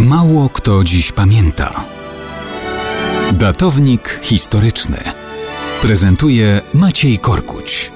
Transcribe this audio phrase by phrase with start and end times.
[0.00, 1.84] Mało kto dziś pamięta.
[3.32, 4.96] Datownik historyczny
[5.82, 7.92] prezentuje Maciej Korkuć.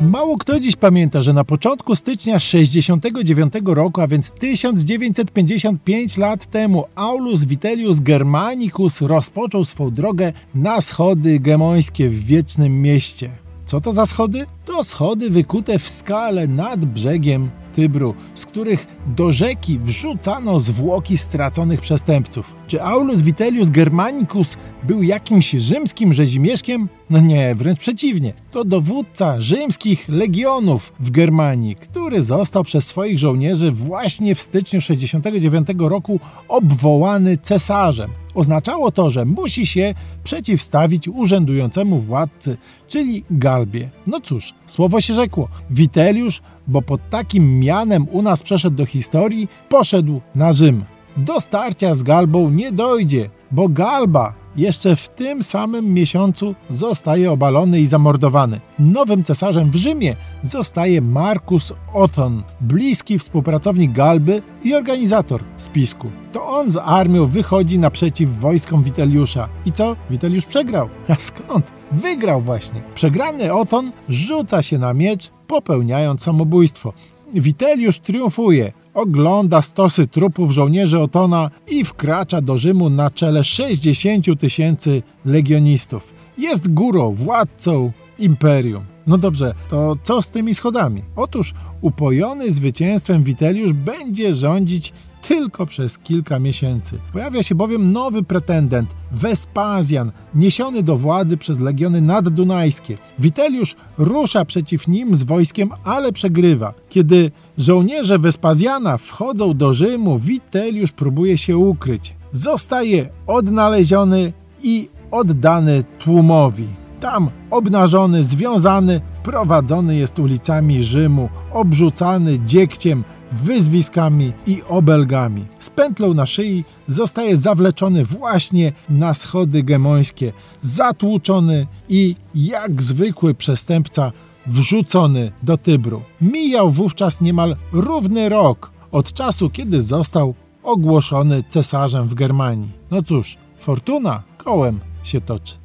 [0.00, 6.84] Mało kto dziś pamięta, że na początku stycznia 69 roku, a więc 1955 lat temu,
[6.94, 13.30] Aulus Vitellius Germanicus rozpoczął swą drogę na schody gemońskie w Wiecznym Mieście.
[13.64, 14.46] Co to za schody?
[14.64, 18.86] To schody wykute w skale nad brzegiem Tybru, z których
[19.16, 22.54] do rzeki wrzucano zwłoki straconych przestępców.
[22.66, 26.88] Czy Aulus Vitellius Germanicus był jakimś rzymskim rzezimieszkiem?
[27.10, 28.32] No nie, wręcz przeciwnie.
[28.50, 35.68] To dowódca rzymskich legionów w Germanii, który został przez swoich żołnierzy właśnie w styczniu 69
[35.78, 38.10] roku obwołany cesarzem.
[38.34, 42.56] Oznaczało to, że musi się przeciwstawić urzędującemu władcy,
[42.88, 43.90] czyli Galbie.
[44.06, 45.48] No cóż, słowo się rzekło.
[45.70, 50.84] Witeliusz, bo pod takim mianem u nas przeszedł do historii, poszedł na Rzym.
[51.16, 57.80] Do starcia z Galbą nie dojdzie, bo Galba jeszcze w tym samym miesiącu zostaje obalony
[57.80, 58.60] i zamordowany.
[58.78, 66.10] Nowym cesarzem w Rzymie zostaje Marcus Othon, bliski współpracownik Galby i organizator spisku.
[66.32, 69.48] To on z armią wychodzi naprzeciw wojskom Witeliusza.
[69.66, 69.96] I co?
[70.10, 70.88] Witeliusz przegrał.
[71.08, 71.72] A skąd?
[71.92, 72.80] Wygrał właśnie.
[72.94, 76.92] Przegrany Othon rzuca się na miecz, popełniając samobójstwo.
[77.40, 85.02] Witeliusz triumfuje, ogląda stosy trupów żołnierzy Otona i wkracza do Rzymu na czele 60 tysięcy
[85.24, 86.14] legionistów.
[86.38, 88.84] Jest górą, władcą imperium.
[89.06, 91.02] No dobrze, to co z tymi schodami?
[91.16, 96.98] Otóż upojony zwycięstwem Witeliusz będzie rządzić tylko przez kilka miesięcy.
[97.12, 102.98] Pojawia się bowiem nowy pretendent, Wespazjan, niesiony do władzy przez legiony naddunajskie.
[103.18, 106.74] Witeliusz rusza przeciw nim z wojskiem, ale przegrywa.
[106.88, 112.16] Kiedy żołnierze Wespazjana wchodzą do Rzymu, Witeliusz próbuje się ukryć.
[112.32, 114.32] Zostaje odnaleziony
[114.62, 116.66] i oddany tłumowi.
[117.00, 125.44] Tam obnażony, związany, prowadzony jest ulicami Rzymu, obrzucany dziegciem, wyzwiskami i obelgami.
[125.58, 134.12] Z pętlą na szyi zostaje zawleczony właśnie na schody gemońskie, zatłuczony i jak zwykły przestępca
[134.46, 136.02] wrzucony do Tybru.
[136.20, 142.70] Mijał wówczas niemal równy rok od czasu, kiedy został ogłoszony cesarzem w Germanii.
[142.90, 145.61] No cóż, fortuna kołem się toczy.